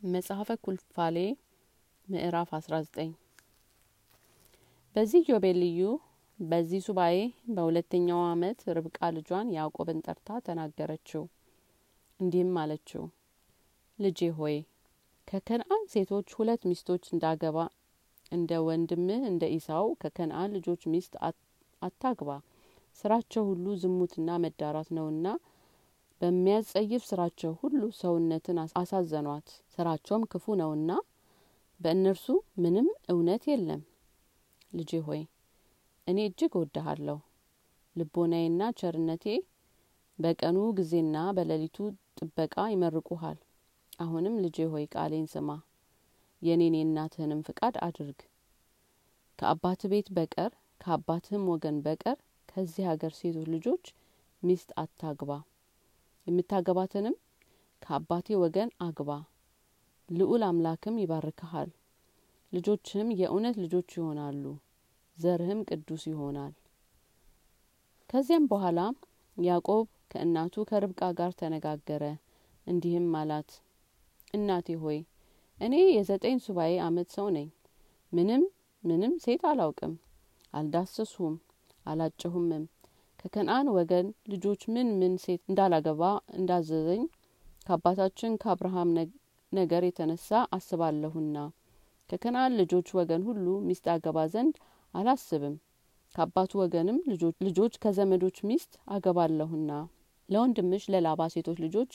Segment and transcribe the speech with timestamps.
[0.00, 1.16] መጽሐፈ ኩልፋሌ
[2.08, 3.08] ምዕራፍ አስራ ዘጠኝ።
[4.96, 5.80] በዚህ ዮቤልዩ
[6.38, 7.16] በዚህ ሱባኤ
[7.48, 11.24] በሁለተኛው አመት ርብቃ ልጇን ያዕቆብን ጠርታ ተናገረችው።
[12.20, 13.04] እንዲህም አለችው
[13.98, 14.56] ልጄ ሆይ
[15.28, 17.58] ከከነአን ሴቶች ሁለት ሚስቶች እንዳገባ
[18.32, 21.14] እንደ ወንድምህ እንደ ኢሳው ከከነአን ልጆች ሚስት
[21.82, 22.30] አታግባ።
[22.96, 25.26] ስራቸው ሁሉ ዝሙትና መዳራት ነውና
[26.20, 30.90] በሚያጸይፍ ስራቸው ሁሉ ሰውነትን አሳዘኗት። ስራቸውም ክፉ ነውና
[31.80, 32.26] በእነርሱ
[32.62, 33.82] ምንም እውነት የለም።
[34.72, 35.20] ልጄ ሆይ
[36.06, 37.18] እኔ እጅግ እወድሃለሁ።
[37.96, 39.24] ልቦናዬና ቸርነቴ
[40.18, 41.76] በቀኑ ጊዜና በሌሊቱ
[42.18, 43.38] ጥበቃ ይመርቁሃል።
[43.98, 45.50] አሁንም ልጄ ሆይ ቃሌን ስማ።
[46.42, 48.20] የኔን የእናትህንም ፍቃድ አድርግ።
[49.38, 53.84] ከአባት ቤት በቀር ከአባትህም ወገን በቀር ከዚህ ሀገር ሴቶች ልጆች
[54.42, 55.30] ሚስት አታግባ
[56.28, 57.16] የምታገባትንም
[57.82, 59.10] ከአባቴ ወገን አግባ።
[60.08, 61.70] ልዑል አምላክም ይባርክሃል።
[62.52, 64.44] ልጆችህም የእውነት ልጆች ይሆናሉ
[65.18, 66.52] ዘርህም ቅዱስ ይሆናል።
[68.10, 68.80] ከዚያም በኋላ
[69.36, 72.04] ያዕቆብ ከእናቱ ከርብቃ ጋር ተነጋገረ
[72.66, 73.50] እንዲህም አላት
[74.34, 74.98] እናቴ ሆይ
[75.58, 77.48] እኔ የዘጠኝ ሱባኤ አመት ሰው ነኝ።
[78.12, 78.42] ምንም
[78.82, 79.94] ምንም ሴት አላውቅም።
[80.54, 81.34] አልዳሰስሁም
[81.86, 82.64] አላጨሁምም
[83.18, 86.02] ከከነአን ወገን ልጆች ምን ምን ሴት እንዳላገባ
[86.38, 87.02] እንዳዘዘኝ
[87.66, 88.90] ከአባታችን ከአብርሃም
[89.52, 91.36] ነገር የተነሳ አስባለሁና።
[92.10, 94.54] ከከነአን ልጆች ወገን ሁሉ ሚስት አገባ ዘንድ
[94.94, 95.56] አላስብም።
[96.14, 96.98] ከአባቱ ወገንም
[97.46, 99.70] ልጆች ከዘመዶች ሚስት አገባለሁና።
[100.28, 101.92] ለወንድምሽ ለላባ ሴቶች ልጆች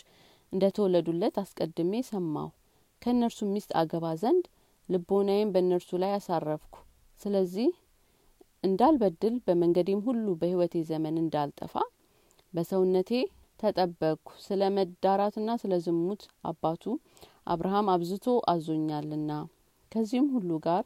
[0.53, 2.49] እንደ ተወለዱለት አስቀድሜ ሰማሁ።
[3.01, 4.45] ከእነርሱም ሚስት አገባ ዘንድ
[4.89, 6.75] ልቦናዬም በእነርሱ ላይ አሳረፍኩ።
[7.21, 7.69] ስለዚህ
[8.63, 11.73] እንዳልበድል በመንገዴም ሁሉ በህይወቴ ዘመን እንዳልጠፋ
[12.53, 13.11] በሰውነቴ
[13.59, 16.83] ተጠበቅኩ ስለ መዳራትና ስለ ዝሙት አባቱ
[17.53, 19.31] አብርሃም አብዝቶ አዞኛልና
[19.91, 20.83] ከዚህም ሁሉ ጋር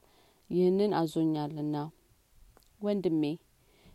[0.50, 1.75] ይህንን አዞኛልና።
[2.81, 3.23] ወንድሜ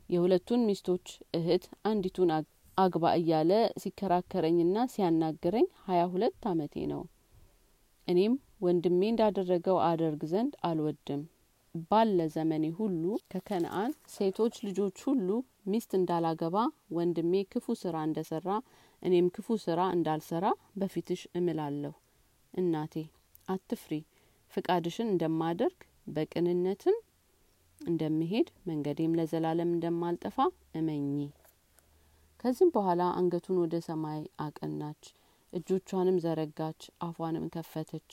[0.08, 1.06] የሁለቱን ሚስቶች
[1.39, 2.30] እህት አንዲቱን
[2.79, 3.52] አግባ እያለ
[3.83, 7.02] ሲከራከረኝና ሲያናግረኝ ሀያ ሁለት አመቴ ነው።
[8.08, 11.23] እኔም ወንድሜ እንዳደረገው አደርግ ዘንድ አልወድም
[11.74, 13.02] ባለ ዘመኔ ሁሉ
[13.33, 15.28] ከከነአን ሴቶች ልጆች ሁሉ
[15.66, 16.56] ሚስት እንዳላገባ
[16.96, 18.48] ወንድሜ ክፉ ስራ እንደሰራ
[19.02, 20.46] እኔም ክፉ ስራ እንዳልሰራ
[20.77, 21.92] በፊትሽ እምላለሁ።
[22.55, 22.94] እናቴ
[23.48, 23.92] አትፍሪ።
[24.52, 25.78] ፍቃድሽን እንደማደርግ
[26.08, 26.98] በቅንነትም
[27.80, 30.36] እንደምሄድ መንገዴም ለዘላለም እንደማልጠፋ
[30.74, 31.16] እመኚ።
[32.44, 35.02] ከዚህም በኋላ አንገቱን ወደ ሰማይ አቀናች።
[35.52, 38.11] እጆቿንም ዘረጋች አፏንም ከፈተች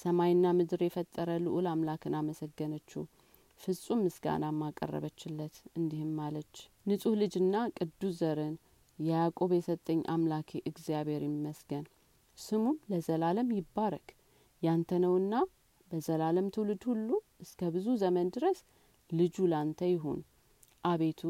[0.00, 3.02] ሰማይና ምድር የፈጠረ ልዑል አምላክን አመሰገነችው።
[3.60, 6.54] ፍጹም ምስጋናም አቀረበችለት። እንዲህም አለች
[6.86, 8.54] ንጹህ ልጅና ቅዱስ ዘርን
[8.98, 11.84] የያዕቆብ የሰጠኝ አምላኬ እግዚአብሔር ይመስገን።
[12.38, 14.08] ስሙም ለዘላለም ይባረክ።
[14.62, 15.34] ያንተ ነውና
[15.90, 17.08] በዘላለም ትውልድ ሁሉ
[17.44, 18.58] እስከ ብዙ ዘመን ድረስ
[19.10, 20.20] ልጁ ላንተ ይሁን።
[20.84, 21.20] አቤቱ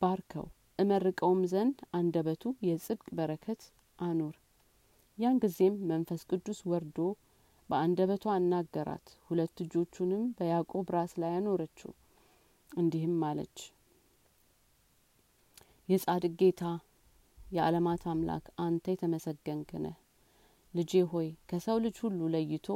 [0.00, 0.46] ባርከው
[0.78, 3.62] እመርቀውም ዘንድ አንደበቱ የጽድቅ በረከት
[3.98, 4.36] አኑር።
[5.18, 6.98] ያን ጊዜም መንፈስ ቅዱስ ወርዶ
[7.70, 11.92] በአንደበቷ አናገራት። ሁለት እጆቹንም በያዕቆብ ራስ ላይ አኖረችው።
[12.72, 13.58] እንዲህም አለች
[15.88, 16.62] የጻድቅ ጌታ
[17.52, 19.96] የዓለማት አምላክ አንተ የተመሰገንክ ነህ።
[20.74, 22.66] ልጄ ሆይ ከሰው ልጅ ሁሉ ለይቶ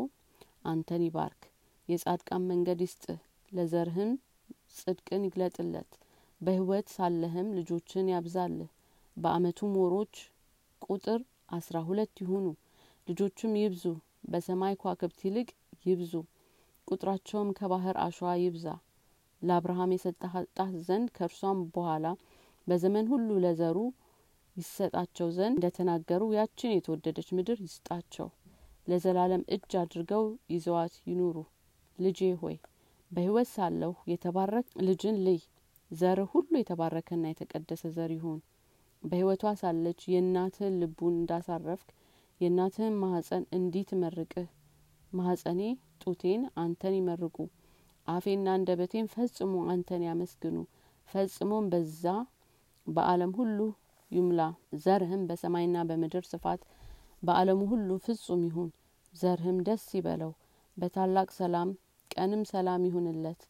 [0.64, 1.42] አንተን ይባርክ።
[1.88, 3.20] የጻድቃን መንገድ ይስጥህ
[3.52, 4.10] ለዘርህም
[4.76, 5.90] ጽድቅን ይግለጥለት።
[6.40, 8.70] በህይወት ሳለህም ልጆችን ያብዛልህ።
[9.16, 10.14] በአመቱም ወሮች
[10.82, 11.20] ቁጥር
[11.56, 12.46] አስራ ሁለት ይሁኑ።
[13.08, 13.84] ልጆችም ይብዙ
[14.24, 15.48] በሰማይ ኳክብት ይልቅ
[15.86, 16.12] ይብዙ
[16.88, 18.66] ቁጥራቸውም ከባህር አሸዋ ይብዛ።
[19.42, 20.48] ለአብርሃም የሰጣት
[20.86, 22.06] ዘንድ ከእርሷም በኋላ
[22.66, 23.78] በዘመን ሁሉ ለዘሩ
[24.56, 28.28] ይሰጣቸው ዘንድ እንደ ተናገሩ ያችን የተወደደች ምድር ይስጣቸው።
[28.86, 30.24] ለዘላለም እጅ አድርገው
[30.54, 31.36] ይዘዋት ይኑሩ።
[31.98, 32.56] ልጄ ሆይ
[33.10, 35.40] በህይወት ሳለሁ የተባረክ ልጅን ልይ።
[35.90, 38.40] ዘር ሁሉ የተባረከና የተቀደሰ ዘር ይሁን።
[39.02, 41.88] በህይወቷ ሳለች የእናትህን ልቡን እንዳሳረፍክ
[42.40, 44.46] የእናትህን ማህጸን እንዲህ ትመርቅህ።
[45.12, 45.60] ማህጸኔ
[46.02, 47.36] ጡቴን አንተን ይመርቁ።
[48.06, 50.56] አፌና አንደበቴን ፈጽሞ አንተን ያመስግኑ።
[51.08, 52.04] ፈጽሞም በዛ
[52.86, 53.58] በአለም ሁሉ
[54.10, 54.40] ይሙላ።
[54.82, 56.62] ዘርህም በሰማይና በምድር ስፋት
[57.22, 58.70] በአለሙ ሁሉ ፍጹም ይሁን።
[59.14, 60.32] ዘርህም ደስ ይበለው።
[60.76, 61.70] በታላቅ ሰላም
[62.10, 63.40] ቀንም ሰላም ይሁንለት።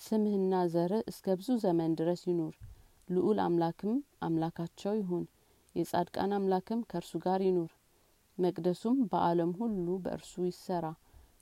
[0.00, 2.54] ስምህና ዘርህ እስከ ብዙ ዘመን ድረስ ይኑር።
[3.08, 5.24] ልዑል አምላክም አምላካቸው ይሁን።
[5.74, 7.70] የጻድቃን አምላክም ከእርሱ ጋር ይኑር
[8.38, 10.86] መቅደሱም በአለም ሁሉ በእርሱ ይሰራ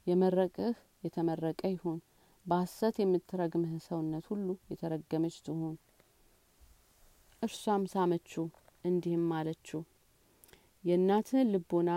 [0.06, 1.98] የመረቅህ የተመረቀ ይሁን
[2.46, 5.74] በሀሰት የምትረግምህ ሰውነት ሁሉ የተረገመች ትሁን
[7.42, 8.44] እርሷም ሳመችው
[8.84, 9.80] እንዲህም አለችው
[10.84, 11.90] የእናትህን ልቦና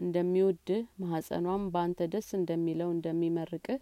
[0.00, 3.80] እንደሚወድህ ማህጸኗም በአንተ ደስ እንደሚለው እንደሚመርቅህ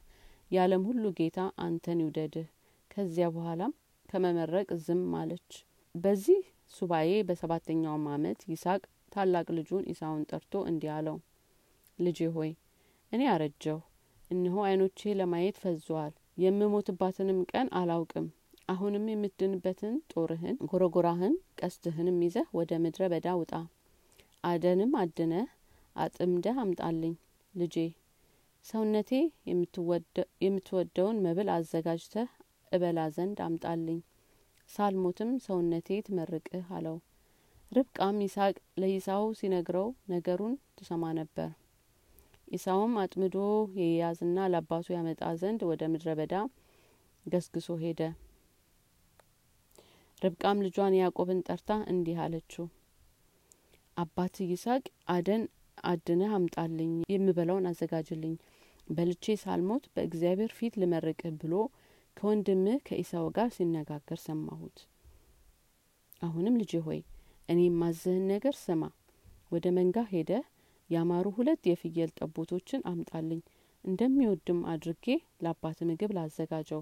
[0.50, 2.46] የዓለም ሁሉ ጌታ አንተን ይውደድህ።
[2.90, 3.72] ከዚያ በኋላም
[4.08, 5.50] ከመመረቅ ዝም አለች።
[5.94, 6.40] በዚህ
[6.74, 11.16] ሱባኤ በሰባተኛውም አመት ይስሐቅ ታላቅ ልጁን ኢሳውን ጠርቶ እንዲህ አለው፣
[11.98, 12.50] ልጄ ሆይ
[13.12, 13.78] እኔ አረጀሁ፣
[14.30, 18.26] እነሆ ዓይኖቼ ለማየት ፈዘዋል። የምሞትባትንም ቀን አላውቅም።
[18.68, 23.52] አሁንም የምትድንበትን ጦርህን፣ ጎረጎራህን፣ ቀስትህንም ይዘህ ወደ ምድረ በዳ ውጣ።
[24.44, 25.48] አደንም አድነህ
[25.96, 27.14] አጥምደህ አምጣልኝ።
[27.54, 27.76] ልጄ
[28.64, 29.10] ሰውነቴ
[30.40, 32.30] የምትወደውን መብል አዘጋጅተህ
[32.72, 34.00] እበላ ዘንድ አምጣልኝ።
[34.70, 36.96] ሳልሞትም ሰውነቴ ትመርቅህ አለው።
[37.72, 41.50] ርብቃም ይስሐቅ ለኢሳው ሲነግረው ነገሩን ትሰማ ነበር።
[42.48, 43.36] ኢሳውም አጥምዶ
[43.80, 46.34] የያዝና ለአባቱ ያመጣ ዘንድ ወደ ምድረ በዳ
[47.26, 48.00] ገስግሶ ሄደ።
[50.22, 52.64] ርብቃም ልጇን ያዕቆብን ጠርታ እንዲህ አለችው፣
[53.96, 54.84] አባት ይስሐቅ
[55.14, 55.42] አደን
[55.84, 58.34] አድነህ አምጣልኝ፣ የምበላውን አዘጋጅልኝ፣
[58.88, 61.54] በልቼ ሳልሞት በእግዚአብሔር ፊት ልመርቅህ ብሎ
[62.16, 64.78] ከወንድምህ ከኢሳው ጋር ሲነጋገር ሰማሁት።
[66.22, 67.00] አሁንም ልጄ ሆይ
[67.50, 68.82] እኔ የማዝህን ነገር ስማ።
[69.52, 70.44] ወደ መንጋ ሄደህ
[70.90, 73.40] ያማሩ ሁለት የፍየል ጠቦቶችን አምጣልኝ።
[73.84, 75.06] እንደሚወድም አድርጌ
[75.44, 76.80] ለአባት ምግብ ላዘጋጀው፣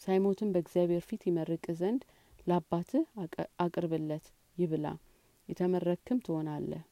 [0.00, 2.02] ሳይሞትም በእግዚአብሔር ፊት ይመርቅ ዘንድ
[2.46, 3.04] ለአባትህ
[3.64, 4.24] አቅርብለት፣
[4.56, 4.86] ይብላ፣
[5.48, 6.82] የተመረክም ትሆናለህ።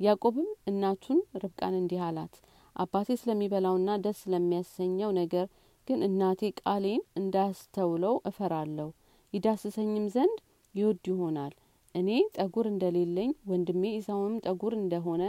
[0.00, 2.34] ያዕቆብም እናቱን ርብቃን እንዲህ አላት፣
[2.76, 5.46] አባቴ ስለሚበላውና ደስ ስለሚያሰኘው ነገር
[5.86, 8.88] ግን እናቴ ቃሌን እንዳያስተውለው እፈራለሁ።
[9.32, 10.38] ይዳስሰኝም ዘንድ
[10.74, 11.52] ይወድ ይሆናል።
[11.94, 15.22] እኔ ጠጉር እንደሌለኝ ወንድሜ ኢሳውም ጠጉር እንደሆነ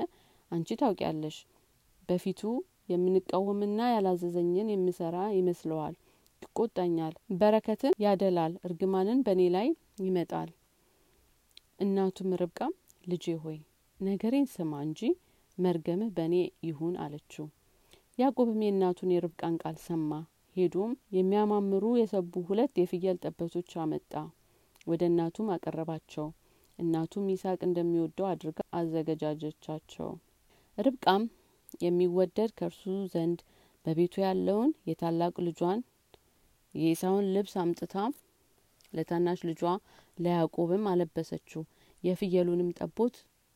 [0.51, 1.38] አንቺ ታውቂያለሽ።
[2.10, 2.42] በፊቱ
[2.89, 5.95] የምንቃወምና ያላዘዘኝን የምሰራ ይመስለዋል፣
[6.42, 9.68] ይቆጣኛል፣ በረከትን ያደላል፣ እርግማንን በእኔ ላይ
[10.04, 10.50] ይመጣል።
[11.83, 12.74] እናቱም ርብቃም
[13.04, 13.57] ልጄ ሆይ
[14.00, 15.01] ነገሬን ስማ እንጂ
[15.57, 16.36] መርገምህ በእኔ
[16.68, 17.45] ይሁን አለችው።
[18.18, 20.12] ያዕቆብም የእናቱን የርብቃን ቃል ሰማ።
[20.56, 24.13] ሄዶም የሚያማምሩ የሰቡ ሁለት የፍየል ጠቦቶች አመጣ፣
[24.88, 26.27] ወደ እናቱም አቀረባቸው።
[26.79, 30.09] እናቱም ይስሐቅ እንደሚወደው አድርጋ አዘገጃጀቻቸው።
[30.77, 31.23] ርብቃም
[31.83, 32.83] የሚወደድ ከእርሱ
[33.13, 33.39] ዘንድ
[33.85, 35.79] በቤቱ ያለውን የታላቅ ልጇን
[36.73, 37.95] የኢሳውን ልብስ አምጥታ
[38.93, 39.61] ለታናሽ ልጇ
[40.17, 41.61] ለያዕቆብም አለበሰችው።
[42.03, 43.15] የፍየሉንም ጠቦት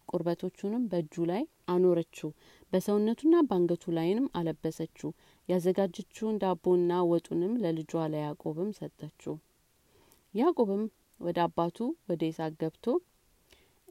[0.09, 2.29] ቁርበቶቹንም በእጁ ላይ አኖረችው፣
[2.73, 5.09] በሰውነቱና በአንገቱ ላይንም አለበሰችው።
[5.49, 9.35] ያዘጋጀችውን ዳቦና ወጡንም ለልጇ ለያዕቆብም ሰጠችው።
[10.33, 10.83] ያዕቆብም
[11.19, 11.77] ወደ አባቱ
[12.09, 12.85] ወደ ይስሐቅ ገብቶ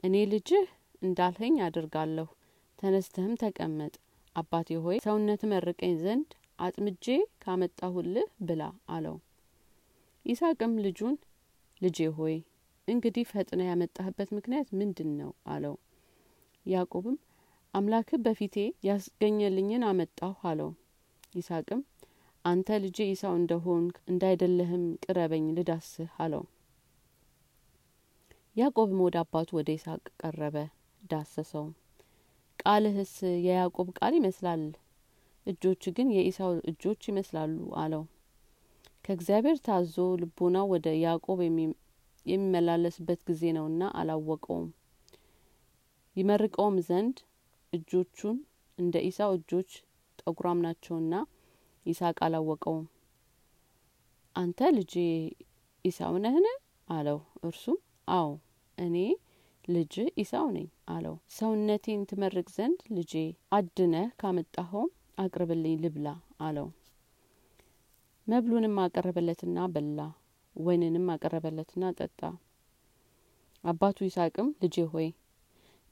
[0.03, 0.65] እኔ ልጅህ
[1.01, 2.27] እንዳልኸኝ አድርጋለሁ፣
[2.79, 3.93] ተነስተህም ተቀመጥ።
[4.35, 6.29] አባቴ ሆይ ሰውነት መርቀኝ ዘንድ
[6.59, 7.05] አጥምጄ
[7.43, 8.61] ካመጣሁልህ ብላ
[8.95, 9.17] አለው።
[10.25, 11.15] ይስሐቅም ልጁን
[11.81, 12.35] ልጄ ሆይ
[12.87, 15.31] እንግዲህ ፈጥነ ያመጣህበት ምክንያት ምንድን ነው?
[15.53, 15.75] አለው።
[16.65, 17.17] ያዕቆብም
[17.73, 18.55] አምላክህ በፊቴ
[18.87, 20.69] ያስገኘልኝን አመጣሁ አለው።
[21.35, 21.81] ይስሐቅም
[22.45, 26.43] አንተ ልጄ ኢሳው እንደሆንክ እንዳይደለህም ቅረበኝ ልዳስህ አለው።
[28.57, 30.55] ያዕቆብም ወደ አባቱ ወደ ይስሐቅ ቀረበ፣
[31.01, 31.65] ዳሰሰው።
[32.59, 33.11] ቃልህስ
[33.45, 34.63] የያዕቆብ ቃል ይመስላል፣
[35.45, 37.51] እጆች ግን የኢሳው እጆች ይመስላሉ
[37.81, 38.03] አለው።
[39.05, 41.41] ከእግዚአብሔር ታዞ ልቦናው ወደ ያዕቆብ
[42.25, 44.65] የሚመላለስበት ጊዜ ነውና አላወቀውም።
[46.15, 47.17] ይመርቀውም ዘንድ
[47.73, 48.37] እጆቹን
[48.77, 49.69] እንደ ኢሳው እጆች
[50.19, 51.13] ጠጉራም ናቸውና
[51.85, 52.85] ይስሐቅ አላወቀውም።
[54.35, 54.93] አንተ ልጄ
[55.85, 56.47] ኢሳው ነህን?
[56.89, 57.77] አለው። እርሱም
[58.07, 58.27] አዎ
[58.77, 58.97] እኔ
[59.67, 63.13] ልጅ ኢሳው ነኝ አለው። ሰውነቴን ትመርቅ ዘንድ ልጄ
[63.51, 66.07] አድነህ ካመጣኸውም አቅርብልኝ ልብላ
[66.39, 66.67] አለው።
[68.27, 69.99] መብሉንም አቀረበለትና በላ፣
[70.55, 72.21] ወይንንም አቀረበለትና ጠጣ።
[73.63, 75.07] አባቱ ይስሐቅም ልጄ ሆይ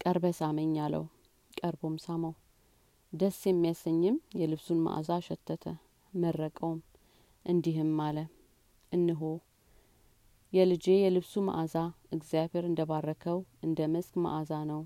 [0.02, 1.06] ቀርበ ሳመኝ አለው።
[1.60, 2.34] ቀርቦም ሳመው።
[3.14, 5.64] ደስ የሚያሰኝም የልብሱን መዓዛ ሸተተ፣
[6.14, 6.80] መረቀውም፣
[7.46, 8.18] እንዲህም አለ
[8.92, 9.22] እንሆ
[10.54, 11.76] የልጄ የልብሱ መዓዛ
[12.16, 14.82] እግዚአብሔር እንደ ባረከው እንደ መስክ መዓዛ ነው።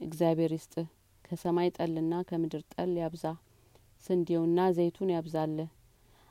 [0.00, 0.86] እግዚአብሔር ይስጥህ፣
[1.24, 3.24] ከሰማይ ጠልና ከምድር ጠል ያብዛ፣
[4.04, 5.70] ስንዴውና ዘይቱን ያብዛልህ።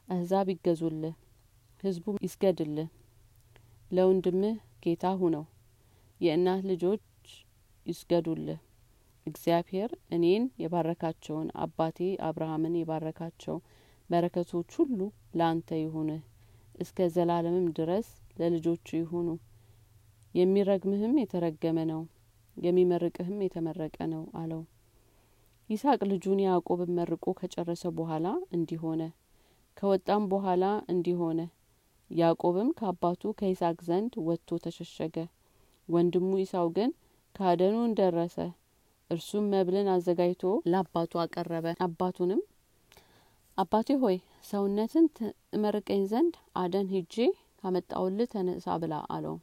[0.07, 1.15] አሕዛብ ይገዙልህ፣
[1.83, 2.89] ሕዝቡም ይስገድልህ።
[3.91, 5.43] ለወንድምህ ጌታ ሁነው፣
[6.21, 7.03] የእናት ልጆች
[7.85, 8.59] ይስገዱልህ።
[9.27, 13.57] እግዚአብሔር እኔን የባረካቸውን አባቴ አብርሃምን የባረካቸው
[14.09, 14.99] በረከቶች ሁሉ
[15.33, 16.21] ለአንተ ይሁንህ፣
[16.75, 18.07] እስከ ዘላለምም ድረስ
[18.39, 19.27] ለልጆቹ ይሁኑ።
[20.35, 22.01] የሚረግምህም የተረገመ ነው፣
[22.57, 24.61] የሚመርቅህም የተመረቀ ነው አለው።
[25.69, 29.01] ይስሐቅ ልጁን ያዕቆብን መርቆ ከጨረሰ በኋላ እንዲህ ሆነ።
[29.77, 31.39] ከወጣም በኋላ እንዲህ ሆነ።
[32.11, 35.15] ያዕቆብም ከአባቱ ከይስሐቅ ዘንድ ወጥቶ ተሸሸገ።
[35.89, 36.91] ወንድሙ ኢሳው ግን
[37.35, 38.37] ከአደኑ ደረሰ።
[39.09, 42.41] እርሱም መብልን አዘጋጅቶ ለአባቱ አቀረበ አባቱንም
[43.57, 44.17] አባቴ ሆይ
[44.49, 47.15] ሰውነትን ትመርቀኝ ዘንድ አደን ሂጄ
[47.61, 49.35] ካመጣውልህ ተነሳ ብላ አለው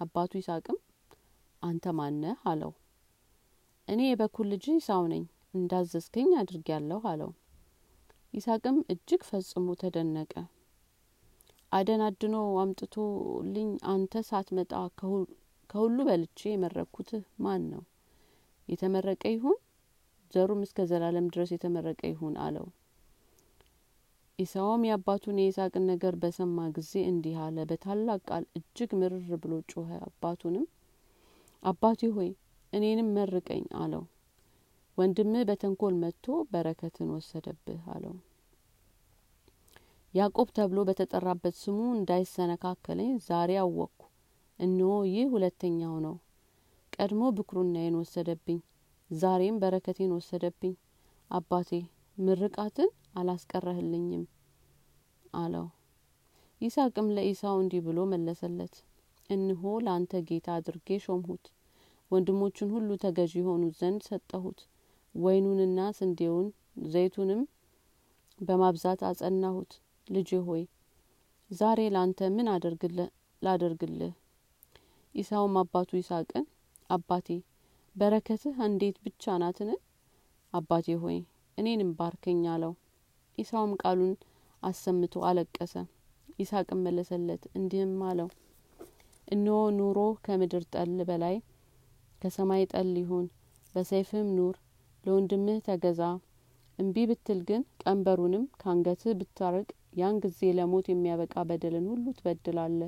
[0.00, 0.76] አባቱ ይስሐቅም
[1.62, 2.36] አንተ ማነህ?
[2.50, 2.72] አለው።
[3.88, 7.30] እኔ የበኩር ልጅ ኢሳው ነኝ እንዳዘዝከኝ አድርጌያለሁ አለው።
[8.34, 10.32] ይስሐቅም እጅግ ፈጽሞ ተደነቀ።
[11.72, 14.72] አደን አድኖ አምጥቶልኝ አንተ ሳትመጣ
[15.70, 17.82] ከሁሉ በልቼ የመረኩትህ ማን ነው?
[18.68, 19.58] የተመረቀ ይሁን?
[20.32, 22.66] ዘሩም እስከ ዘላለም ድረስ የተመረቀ ይሁን አለው
[24.40, 30.66] ኢሳውም የአባቱን የይስሐቅን ነገር በሰማ ጊዜ እንዲህ አለ። በታላቅ ቃል እጅግ ምርር ብሎ ጮኸ። አባቱንም
[31.62, 32.30] አባቴ ሆይ
[32.72, 34.04] እኔንም መርቀኝ አለው።
[34.98, 38.14] ወንድምህ በተንኮል መጥቶ በረከትን ወሰደብህ አለው።
[40.14, 44.00] ያዕቆብ ተብሎ በተጠራበት ስሙ እንዳይሰነካከለኝ ዛሬ አወቅኩ
[44.58, 46.16] እነሆ ይህ ሁለተኛው ነው።
[46.92, 48.58] ቀድሞ ብኩርናዬን ወሰደብኝ
[49.10, 50.74] ዛሬም በረከቴን ወሰደብኝ።
[51.30, 51.70] አባቴ
[52.18, 54.24] ምርቃትን አላስቀረህልኝም
[55.34, 55.66] አለው።
[56.60, 58.74] ይስሐቅም ለኢሳው እንዲህ ብሎ መለሰለት
[59.30, 61.44] እንሆ ለአንተ ጌታ አድርጌ ሾምሁት
[62.10, 64.60] ወንድሞቹን ሁሉ ተገዢ የሆኑት ዘንድ ሰጠሁት
[65.14, 66.48] ወይኑንና ስንዴውን
[66.86, 67.42] ዘይቱንም
[68.38, 69.72] በማብዛት አጸናሁት።
[70.08, 70.62] ልጄ ሆይ
[71.50, 72.48] ዛሬ ላንተ ምን
[73.42, 74.12] ላደርግልህ?
[75.14, 76.44] ኢሳውም አባቱ ይስሐቅን
[76.90, 77.28] አባቴ
[77.96, 79.70] በረከትህ እንዴት ብቻ ናትን?
[80.52, 81.18] አባቴ ሆይ
[81.58, 82.72] እኔንም ባርከኝ አለው
[83.40, 84.12] ኢሳውም ቃሉን
[84.62, 85.74] አሰምቶ አለቀሰ።
[86.38, 88.28] ይስሐቅም መለሰለት እንዲህም አለው
[89.28, 91.36] እነሆ ኑሮ ከምድር ጠል በላይ
[92.22, 93.26] ከሰማይ ጠል ይሁን
[93.74, 94.56] በሰይፍም ኑር
[95.04, 96.02] ለወንድምህ ተገዛ።
[96.78, 99.68] እምቢ ብትል ግን ቀንበሩንም ካንገትህ ብታርቅ
[100.00, 102.82] ያን ጊዜ ለሞት የሚያበቃ በደልን ሁሉ ትበድላለ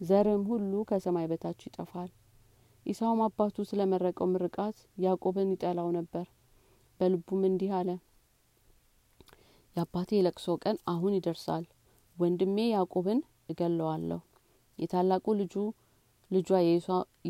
[0.00, 2.10] ዘርም ሁሉ ከሰማይ በታች ይጠፋል።
[2.86, 6.26] ኢሳውም አባቱ ስለ መረቀው ምርቃት ያዕቆብን ይጠላው ነበር።
[7.00, 7.90] በልቡም እንዲህ አለ
[9.76, 11.64] የአባቴ የለቅሶ ቀን አሁን ይደርሳል።
[12.16, 13.20] ወንድሜ ያዕቆብን
[13.52, 14.20] እገለዋለሁ።
[14.78, 15.54] የታላቁ ልጁ
[16.30, 16.50] ልጇ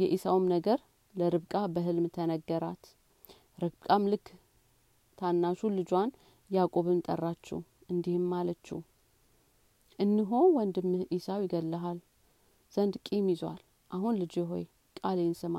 [0.00, 0.78] የኢሳውም ነገር
[1.14, 2.84] ለርብቃ በህልም ተነገራት።
[3.58, 4.26] ርብቃም ልክ
[5.18, 6.10] ታናሹን ልጇን
[6.50, 7.58] ያዕቆብን ጠራችው
[7.90, 8.78] እንዲህም አለችው
[9.98, 11.98] እንሆ ወንድምህ ኢሳው ይገልሃል
[12.72, 13.60] ዘንድ ቂም ይዟል።
[13.90, 14.64] አሁን ልጅ ሆይ
[14.98, 15.56] ቃሌን ስማ።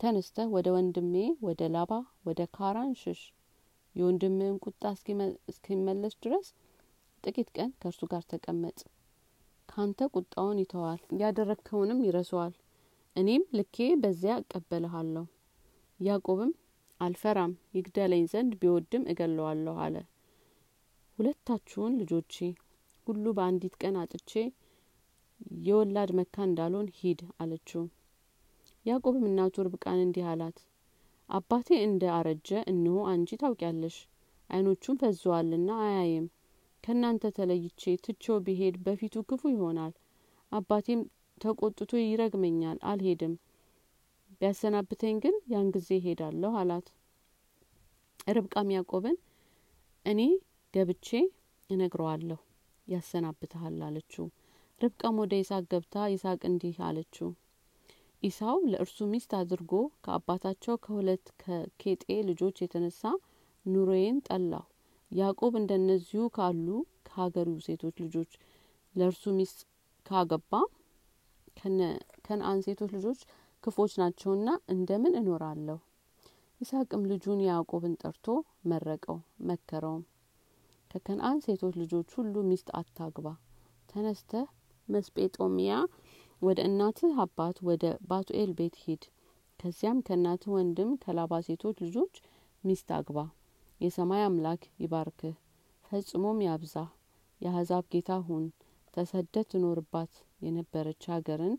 [0.00, 1.92] ተነስተህ ወደ ወንድሜ ወደ ላባ
[2.26, 3.20] ወደ ካራን ሽሽ
[3.96, 4.82] የወንድምህን ቁጣ
[5.50, 6.46] እስኪመለስ ድረስ
[7.24, 8.78] ጥቂት ቀን ከእርሱ ጋር ተቀመጥ።
[9.68, 12.52] ካንተ ቁጣውን ይተዋል ያደረግከውንም ይረሰዋል
[13.16, 15.24] እኔም ልኬ በዚያ እቀበልሃለሁ።
[16.00, 16.52] ያዕቆብም
[17.00, 19.96] አልፈራም ይግደለኝ ዘንድ ቢወድም እገለዋለሁ አለ።
[21.18, 22.34] ሁለታችሁን ልጆቼ
[23.06, 24.32] ሁሉ በአንዲት ቀን አጥቼ
[25.64, 27.82] የወላድ መካን እንዳልሆን ሂድ አለችው።
[28.86, 30.58] ያዕቆብም እናቱ ርብቃን እንዲህ አላት
[31.28, 33.96] አባቴ እንደ አረጀ እንሆ አንቺ ታውቂያለሽ።
[34.50, 36.26] አይኖቹም ፈዘዋልና አያይም።
[36.84, 39.92] ከእናንተ ተለይቼ ትቼው ቢሄድ በፊቱ ክፉ ይሆናል።
[40.52, 41.00] አባቴም
[41.40, 43.34] ተቆጥቶ ይረግመኛል አልሄድም።
[44.36, 46.86] ቢያሰናብተኝ ግን ያን ጊዜ ሄዳለሁ አላት።
[48.28, 49.16] ርብቃም ያዕቆብን
[50.06, 50.20] እኔ
[50.74, 51.08] ገብቼ
[51.70, 52.38] እነግረዋለሁ
[52.88, 54.26] ያሰናብትሃል አለችው።
[54.80, 57.28] ርብቃም ወደ ይስሐቅ ገብታ ይስሐቅ እንዲህ አለችው
[58.24, 59.72] ኢሳው ለእርሱ ሚስት አድርጎ
[60.04, 63.00] ከአባታቸው ከሁለት ከኬጤ ልጆች የተነሳ
[63.66, 64.64] ኑሮዬን ጠላሁ።
[65.10, 66.66] ያዕቆብ እንደነዚሁ ካሉ
[67.08, 68.30] ከሀገሩ ሴቶች ልጆች
[68.94, 69.58] ለእርሱ ሚስት
[70.06, 70.52] ካገባ
[72.26, 73.20] ከነአን ሴቶች ልጆች
[73.64, 75.78] ክፎች ናቸውና እንደምን እኖራለሁ?
[76.60, 78.26] ይስሐቅም ልጁን ያዕቆብን ጠርቶ
[78.64, 80.02] መረቀው መከረውም።
[80.90, 83.26] ከከነአን ሴቶች ልጆች ሁሉ ሚስት አታግባ
[83.88, 84.46] ተነስተህ
[84.88, 85.72] መስጴጦሚያ
[86.42, 89.02] ወደ እናትህ አባት ወደ ባቱኤል ቤት ሂድ።
[89.60, 92.14] ከዚያም ከእናትህ ወንድም ከላባ ሴቶች ልጆች
[92.64, 93.18] ሚስት አግባ።
[93.80, 95.34] የሰማይ አምላክ ይባርክህ
[95.84, 96.88] ፈጽሞም ያብዛህ
[97.40, 98.44] የአሕዛብ ጌታ ሁን
[98.94, 101.54] ተሰደት ትኖርባት። የነበረች ሀገርን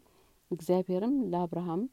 [0.51, 1.83] እግዚአብሔርም ለአብርሃም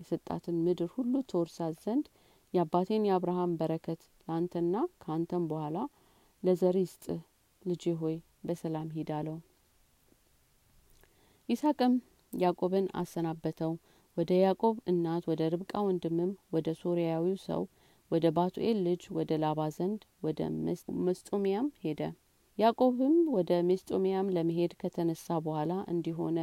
[0.00, 2.06] የሰጣትን ምድር ሁሉ ትወርሳት ዘንድ
[2.54, 5.78] የአባቴን የአብርሃም በረከት ለአንተና ከአንተም በኋላ
[6.42, 7.20] ለዘር ይስጥህ።
[7.62, 9.38] ልጄ ሆይ በሰላም ሂድ አለው
[11.48, 11.92] ይስሐቅም
[12.32, 13.72] ያዕቆብን አሰናበተው።
[14.16, 17.62] ወደ ያዕቆብ እናት ወደ ርብቃ ወንድምም ወደ ሶርያዊው ሰው
[18.10, 20.40] ወደ ባቱኤል ልጅ ወደ ላባ ዘንድ ወደ
[21.06, 22.00] መስጦሚያም ሄደ።
[22.58, 26.38] ያዕቆብም ወደ መስጦሚያም ለመሄድ ከተነሳ በኋላ እንዲሆነ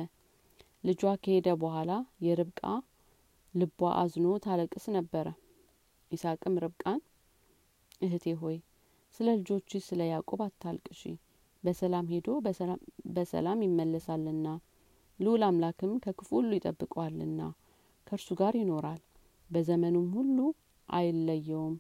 [0.84, 1.92] ልጇ ከሄደ በኋላ
[2.26, 2.62] የርብቃ
[3.54, 5.28] ልቧ አዝኖ ታለቅስ ነበረ።
[6.12, 7.00] ይስሐቅም ርብቃን
[8.02, 8.58] እህቴ ሆይ
[9.16, 11.02] ስለ ልጆች ስለ ያዕቆብ አታልቅሺ።
[11.64, 12.28] በሰላም ሄዶ
[13.16, 14.48] በሰላም ይመለሳልና
[15.20, 17.42] ልዑል አምላክም ከክፉ ሁሉ ይጠብቀዋልና
[18.08, 19.02] ከእርሱ ጋር ይኖራል።
[19.50, 20.38] በዘመኑም ሁሉ
[20.90, 21.76] አይለየውም።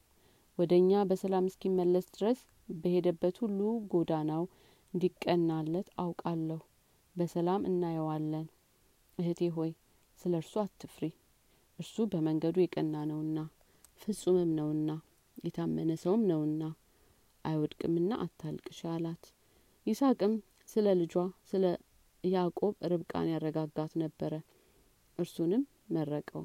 [0.57, 2.39] ወደ እኛ በሰላም እስኪመለስ ድረስ
[2.75, 3.59] በሄደበት ሁሉ
[3.91, 4.43] ጎዳናው
[4.93, 6.59] እንዲቀናለት አውቃለሁ።
[7.15, 8.47] በሰላም እናየዋለን።
[9.17, 9.71] እህቴ ሆይ
[10.19, 11.03] ስለ እርሱ አትፍሪ።
[11.79, 13.37] እርሱ በመንገዱ የቀና ነውና
[14.01, 14.89] ፍጹምም ነውና
[15.45, 16.63] የታመነ ሰውም ነውና
[17.45, 19.23] አይወድቅምና አታልቅሽ አላት።
[19.85, 20.33] ይስሐቅም
[20.69, 21.13] ስለ ልጇ
[21.51, 21.63] ስለ
[22.25, 24.41] Յակոբ Ռբկան եռագ գատնեբբերը։
[25.23, 25.65] Ըրսունիմ
[25.97, 26.41] մեռեկո